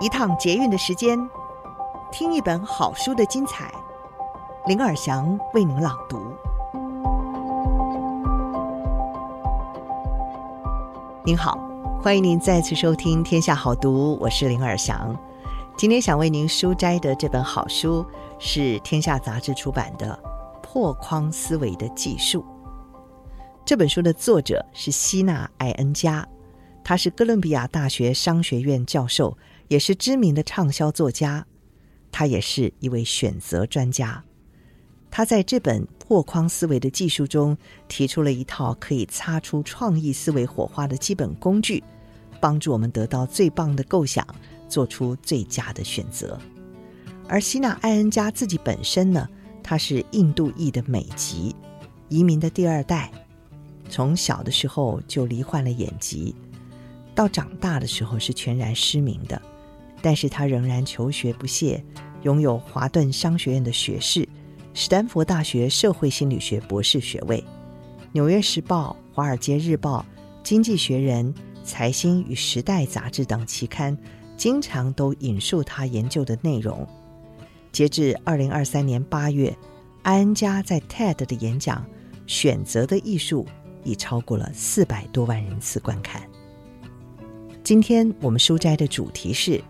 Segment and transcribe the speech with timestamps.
[0.00, 1.18] 一趟捷运的时间，
[2.12, 3.68] 听一本好书的精彩。
[4.66, 6.20] 林尔祥为您朗读。
[11.24, 11.58] 您好，
[12.00, 15.18] 欢迎您再次收听《天下好读》，我是林尔祥。
[15.76, 18.06] 今天想为您书摘的这本好书
[18.38, 20.16] 是天下杂志出版的
[20.60, 22.42] 《破框思维的技术》。
[23.64, 26.24] 这本书的作者是希娜·艾恩加，
[26.84, 29.36] 他是哥伦比亚大学商学院教授。
[29.68, 31.46] 也是知名的畅销作家，
[32.10, 34.24] 他也是一位选择专家。
[35.10, 41.82] 他在这本破框思维的技术中，提出了一套可以擦出创意思维火花的基本工具，
[42.40, 44.26] 帮助我们得到最棒的构想，
[44.68, 46.38] 做出最佳的选择。
[47.26, 49.28] 而希娜·艾恩加自己本身呢，
[49.62, 51.54] 她是印度裔的美籍，
[52.08, 53.10] 移民的第二代，
[53.88, 56.34] 从小的时候就罹患了眼疾，
[57.14, 59.40] 到长大的时候是全然失明的。
[60.00, 61.84] 但是他仍然求学不懈，
[62.22, 64.28] 拥有华顿商学院的学士、
[64.72, 67.38] 史丹佛大学社会心理学博士学位。
[68.12, 70.00] 《纽约时报》、《华尔街日报》、
[70.42, 73.96] 《经济学人》、《财新》与《时代》杂志等期刊，
[74.36, 76.86] 经常都引述他研究的内容。
[77.72, 79.54] 截至二零二三年八月，
[80.02, 81.84] 艾恩加在 TED 的演讲
[82.26, 83.44] 《选择的艺术》
[83.84, 86.22] 已超过了四百多万人次观看。
[87.62, 89.60] 今天我们书斋的主题是。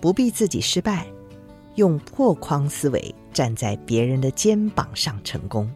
[0.00, 1.06] 不必自己失败，
[1.74, 5.70] 用破框思维站在别人的肩膀上成功。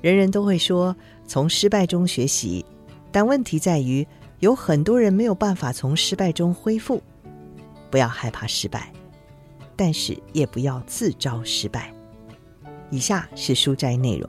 [0.00, 0.94] 人人都会说
[1.26, 2.64] 从失败中学习，
[3.12, 4.06] 但问题在于
[4.40, 7.00] 有很多人没有办法从失败中恢复。
[7.90, 8.92] 不要害怕失败，
[9.76, 11.92] 但是也不要自招失败。
[12.90, 14.28] 以下是书摘内容。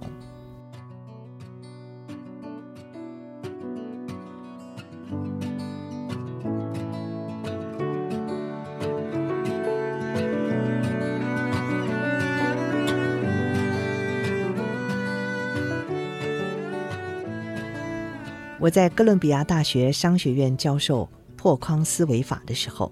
[18.63, 22.89] 我在哥伦比亚大学商学院教授破框思维法的时候，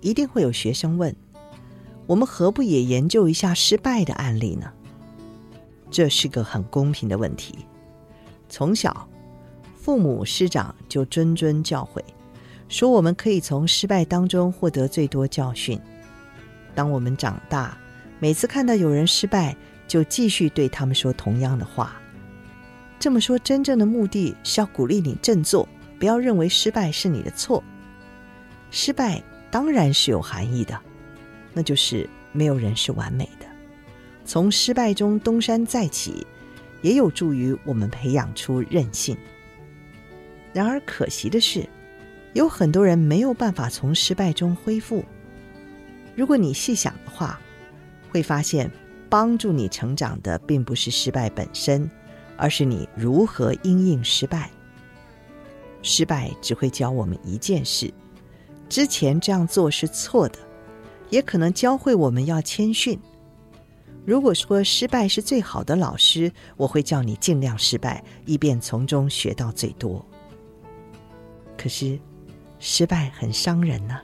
[0.00, 1.12] 一定会有学生问：
[2.06, 4.72] 我们何不也研究一下失败的案例呢？
[5.90, 7.66] 这是个很公平的问题。
[8.48, 9.08] 从小，
[9.76, 12.00] 父母师长就谆谆教诲，
[12.68, 15.80] 说我们可以从失败当中获得最多教训。
[16.76, 17.76] 当我们长大，
[18.20, 19.56] 每次看到有人失败，
[19.88, 22.00] 就继续对他们说同样的话。
[22.98, 27.62] 这么说，真正的目的是要鼓励你振作，不要认为失败是你的错。
[28.70, 30.78] 失败当然是有含义的，
[31.54, 33.46] 那就是没有人是完美的。
[34.24, 36.26] 从失败中东山再起，
[36.82, 39.16] 也有助于我们培养出韧性。
[40.52, 41.66] 然而可惜的是，
[42.34, 45.04] 有很多人没有办法从失败中恢复。
[46.16, 47.40] 如果你细想的话，
[48.10, 48.70] 会发现
[49.08, 51.88] 帮助你成长的并不是失败本身。
[52.38, 54.50] 而是你如何因应失败。
[55.82, 57.92] 失败只会教我们一件事：
[58.68, 60.38] 之前这样做是错的，
[61.10, 62.98] 也可能教会我们要谦逊。
[64.06, 70.04] 如果说失败是最好的老师，我会叫你尽量失败，以便从中学到最多。
[71.58, 71.98] 可是，
[72.58, 74.00] 失败很伤人呢，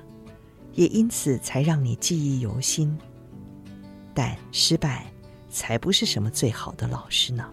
[0.75, 2.97] 也因此才让你记忆犹新。
[4.13, 5.07] 但失败
[5.49, 7.49] 才不是什么最好的老师呢。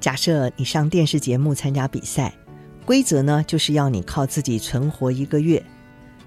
[0.00, 2.34] 假设你上电视节目参加比赛，
[2.86, 5.62] 规则呢就是要你靠自己存活一个月。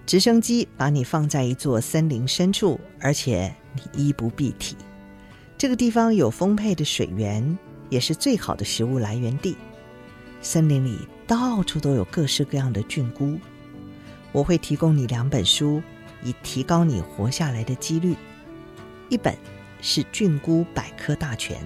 [0.05, 4.75] 直升机把你放在一座森林深处，而且你衣不蔽体。
[5.57, 7.57] 这个地方有丰沛的水源，
[7.89, 9.55] 也是最好的食物来源地。
[10.41, 13.39] 森林里到处都有各式各样的菌菇。
[14.31, 15.81] 我会提供你两本书，
[16.21, 18.15] 以提高你活下来的几率。
[19.09, 19.35] 一本
[19.81, 21.57] 是《菌菇百科大全》。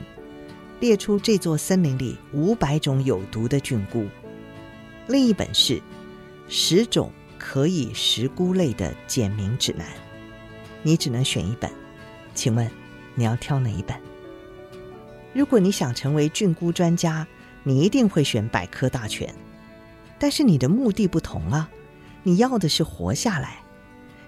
[0.79, 4.05] 列出这座森林里五百种有毒的菌菇，
[5.07, 5.81] 另一本是
[6.47, 9.87] 十种可以食菇类的简明指南。
[10.84, 11.69] 你只能选一本，
[12.35, 12.69] 请问
[13.16, 13.99] 你要挑哪一本？
[15.34, 17.25] 如果你想成为菌菇专家，
[17.63, 19.34] 你一定会选百科大全。
[20.19, 21.69] 但是你的目的不同啊，
[22.23, 23.63] 你要的是活下来，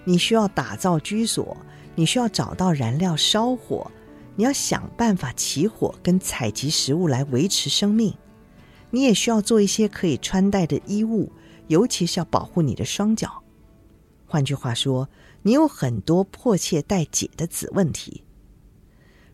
[0.04, 1.56] 你需要打造居所，
[1.94, 3.90] 你需要找到燃料烧火。
[4.36, 8.14] 你要想办法起火跟采集食物来维持生命，
[8.90, 11.30] 你也需要做一些可以穿戴的衣物，
[11.68, 13.42] 尤其是要保护你的双脚。
[14.26, 15.08] 换句话说，
[15.42, 18.24] 你有很多迫切待解的子问题。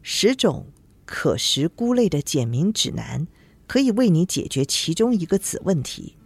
[0.02, 0.66] 十种
[1.04, 3.26] 可食菇类的简明指南
[3.66, 6.16] 可以为你解决其中一个子问题。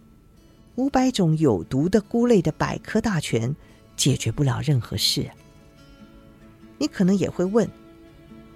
[0.75, 3.53] 五百种有毒的菇类的百科大全
[3.95, 5.29] 解决不了任何事。
[6.77, 7.69] 你可能也会问：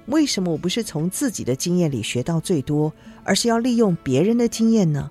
[0.07, 2.93] 为什么我不是从自己的经验里学到最多，
[3.23, 5.09] 而是要利用别人的经验呢？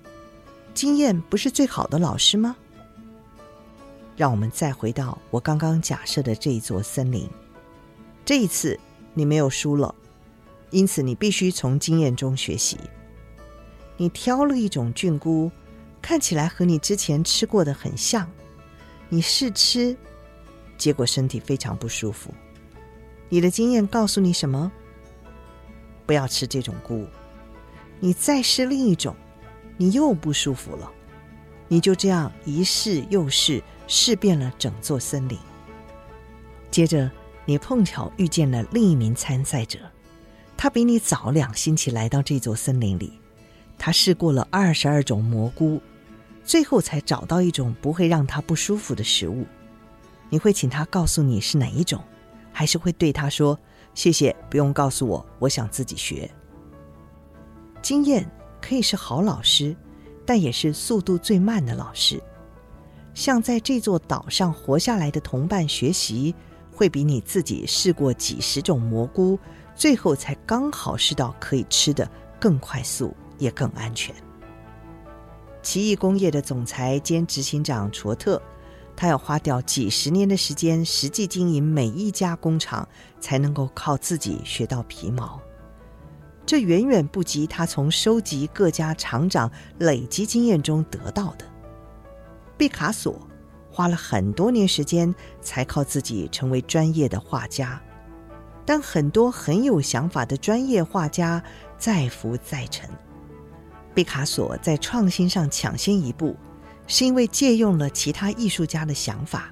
[0.73, 2.55] 经验不是最好的老师吗？
[4.15, 7.29] 让我们再回到我刚刚假设的这一座森林。
[8.23, 8.79] 这一次
[9.13, 9.93] 你没有输了，
[10.69, 12.77] 因此你必须从经验中学习。
[13.97, 15.51] 你挑了一种菌菇，
[16.01, 18.29] 看起来和你之前吃过的很像，
[19.09, 19.95] 你试吃，
[20.77, 22.33] 结果身体非常不舒服。
[23.27, 24.71] 你的经验告诉你什么？
[26.05, 27.05] 不要吃这种菇。
[27.99, 29.15] 你再试另一种，
[29.77, 30.91] 你又不舒服了。
[31.67, 33.63] 你就这样一试又试。
[33.87, 35.37] 试遍了整座森林。
[36.71, 37.11] 接着，
[37.45, 39.77] 你碰巧遇见了另一名参赛者，
[40.57, 43.13] 他比你早两星期来到这座森林里。
[43.77, 45.79] 他试过了二十二种蘑菇，
[46.43, 49.45] 最后才找到一种不会让他不舒服的食物。
[50.31, 52.03] 你会请他告诉你是哪一种，
[52.51, 53.59] 还是会对他说
[53.95, 56.29] ：“谢谢，不用告诉我，我想自己学。”
[57.81, 58.29] 经验
[58.61, 59.75] 可以是好老师，
[60.25, 62.21] 但也是速度最慢的老师。
[63.13, 66.35] 向在这座岛上活下来的同伴学习，
[66.71, 69.39] 会比你自己试过几十种蘑菇，
[69.73, 74.13] 最后才刚好试到可以吃的更快速，也更安全。
[75.61, 78.41] 奇异工业的总裁兼执行长卓特，
[78.95, 82.87] 他要花掉几十年的时间，实际经营每一家工厂，
[83.19, 85.39] 才能够靠自己学到皮毛。
[86.45, 91.45] 这远远不及他从收集各家厂长累积经验中得到的。
[92.55, 93.19] 毕卡索
[93.71, 97.81] 花了很多年时间才靠自己成为专业的画家，
[98.63, 101.43] 但很多很有想法的专业画家
[101.77, 102.89] 再浮再沉。
[103.93, 106.35] 毕卡索在创新上抢先一步，
[106.87, 109.51] 是因为借用了其他艺术家的想法。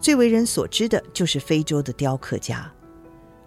[0.00, 2.70] 最为人所知的就是非洲的雕刻家。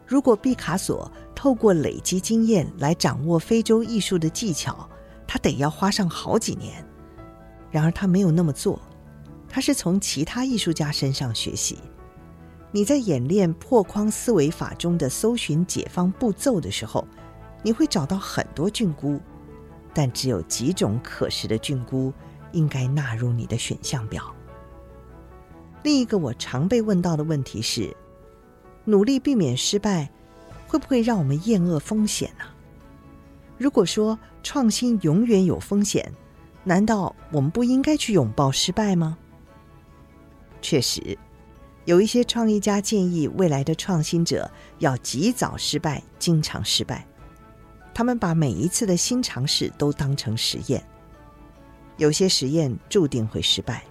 [0.05, 4.87] 如果毕卡索透过累积经验来掌握非洲艺术的技巧，
[5.25, 6.85] 他得要花上好几年。
[7.71, 8.79] 然而他没有那么做，
[9.49, 11.79] 他是从其他艺术家身上学习。
[12.71, 17.07] 你在演练破框思维法中的搜寻解放步骤的时候，
[17.63, 19.19] 你会找到很多菌菇，
[19.93, 22.13] 但只有几种可食的菌菇
[22.53, 24.33] 应该纳入你的选项表。
[25.83, 27.93] 另一个我常被问到的问题是：
[28.85, 30.09] 努力避免失败，
[30.65, 32.45] 会不会让我们厌恶风险呢？
[33.57, 36.11] 如果说创新永远有风险，
[36.63, 39.17] 难道我们不应该去拥抱失败吗？
[40.61, 41.17] 确实，
[41.83, 47.05] 有一些创意家建议未来的创新者要及早失败，经常失败。
[47.93, 50.81] 他们把每一次的新尝试都当成实验。
[51.97, 53.83] 有些实验注定会失败，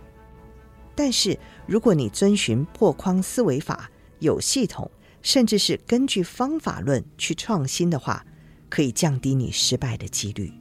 [0.94, 4.90] 但是如果你遵循破框思维法，有系统，
[5.22, 8.25] 甚至是根据方法论去创新的话，
[8.69, 10.52] 可以降低你失败的几率。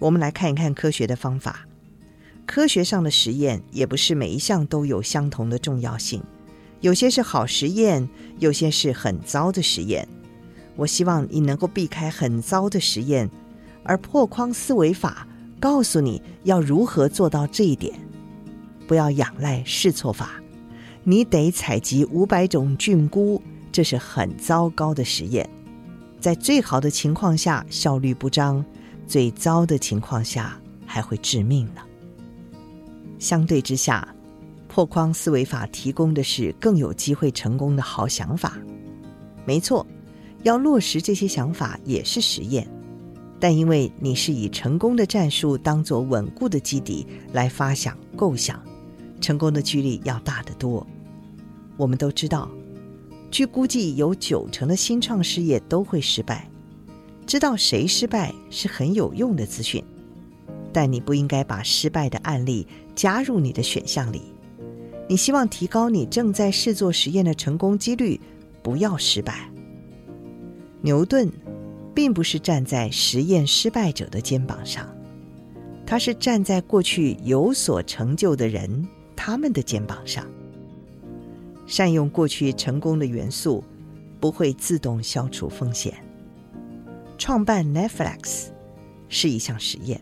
[0.00, 1.64] 我们来看一看科学的方法。
[2.46, 6.22] 科学上的实验也不是每一项都有相同的重要性，
[6.80, 8.08] 有些是好实验，
[8.38, 10.08] 有些是很糟的实验。
[10.74, 13.28] 我希望你能够避开很糟的实验，
[13.84, 15.27] 而破框思维法
[15.60, 17.92] 告诉你要如何做到这一点。
[18.86, 20.40] 不要仰赖试错法，
[21.04, 25.48] 你得采集五百种菌菇，这是很糟糕的实验，
[26.20, 28.64] 在最好的情况下效率不彰。
[29.06, 31.80] 最糟的情况下还会致命呢。
[33.18, 34.06] 相对之下，
[34.68, 38.58] 破框思维法提供的是更有机会成功的好想法。
[39.46, 39.86] 没错，
[40.42, 42.68] 要落实这些想法也是实验，
[43.40, 48.60] 但因为你是以成功的战术当做稳固的基底来发想构想，
[49.20, 50.86] 成功的几率要大得多。
[51.76, 52.50] 我们都知道，
[53.30, 56.48] 据估计有九成的新创事业都会失败。
[57.26, 59.84] 知道谁失败是很有用的资讯，
[60.72, 62.66] 但你不应该把失败的案例
[62.96, 64.22] 加入你的选项里。
[65.08, 68.20] 你希望提高你正在试做实验的成功几率，
[68.62, 69.48] 不要失败。
[70.80, 71.30] 牛顿
[71.98, 74.86] 并不是站在实验失败者的肩膀上，
[75.84, 78.86] 他是站在过去有所成就的人
[79.16, 80.24] 他们的肩膀上。
[81.66, 83.64] 善用过去成功的元素，
[84.20, 85.92] 不会自动消除风险。
[87.18, 88.44] 创办 Netflix
[89.08, 90.00] 是一项实验，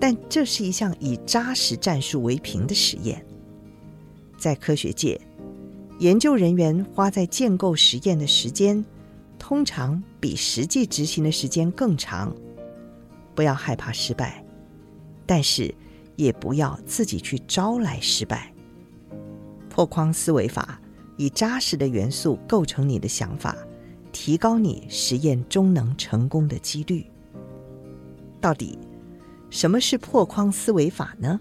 [0.00, 3.22] 但这是一项以扎实战术为凭的实验。
[4.38, 5.20] 在科学界，
[5.98, 8.82] 研究人员花在建构实验的时间，
[9.46, 12.34] 通常比实际执行的时间更长。
[13.34, 14.42] 不要害怕失败，
[15.26, 15.74] 但是
[16.16, 18.50] 也不要自己去招来失败。
[19.68, 20.80] 破框思维法
[21.18, 23.54] 以扎实的元素构成你的想法，
[24.12, 27.04] 提高你实验终能成功的几率。
[28.40, 28.78] 到底
[29.50, 31.38] 什么是破框思维法呢？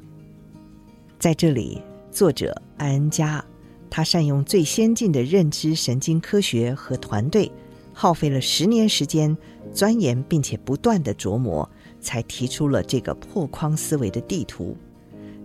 [1.17, 1.81] 在这里，
[2.12, 3.41] 作者安恩加，
[3.89, 7.50] 他善用最先进的认知神经科学和团队，
[7.93, 9.38] 耗费了十年时间
[9.71, 11.69] 钻研，并且不断的琢磨，
[12.01, 14.75] 才提出了这个破框思维的地图。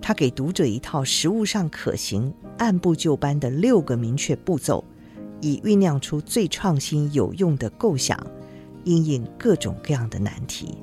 [0.00, 4.82] 他给读者一套实务上可行、按部就班的六个明确步骤，
[5.40, 8.18] 以酝酿出最创新有用的构想，
[8.84, 10.78] 应应各种各样的难题。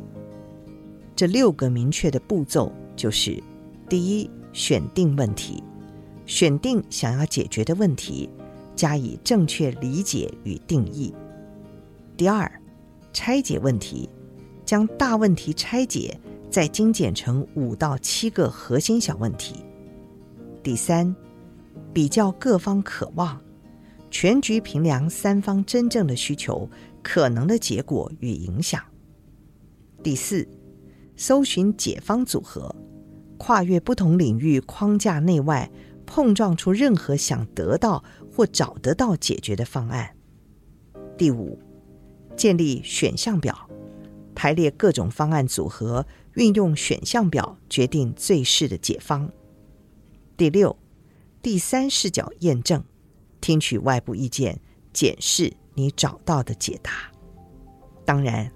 [1.15, 3.41] 这六个明确的步骤就是：
[3.87, 5.63] 第一，选定问题，
[6.25, 8.29] 选定想要解决的问题，
[8.75, 11.13] 加以正确理解与定义；
[12.17, 12.49] 第二，
[13.11, 14.09] 拆解问题，
[14.65, 16.19] 将大问题拆解。
[16.47, 19.55] 再精简成五到七个核心小问题。
[20.63, 21.13] 第三，
[21.91, 23.41] 比较各方渴望，
[24.09, 26.69] 全局评量三方真正的需求、
[27.03, 28.81] 可能的结果与影响。
[30.01, 30.47] 第四，
[31.17, 32.73] 搜寻解方组合，
[33.37, 35.69] 跨越不同领域框架内外，
[36.05, 40.09] 碰撞出任何想得到或找得到解决的方案。
[41.17, 41.59] 第五，
[42.35, 43.69] 建立选项表，
[44.33, 46.05] 排列各种方案组合。
[46.35, 49.31] 运用选项表决定最适的解方。
[50.35, 50.75] 第六，
[51.41, 52.83] 第三视角验证，
[53.39, 54.59] 听取外部意见，
[54.91, 56.91] 检视你找到的解答。
[58.03, 58.51] 当然，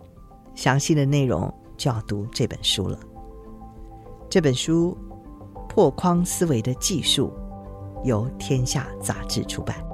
[0.56, 3.00] 详细的内容就要读这本书了。
[4.30, 4.98] 这本书
[5.70, 7.32] 《破框思维的技术》
[8.06, 9.89] 由天下杂志出版。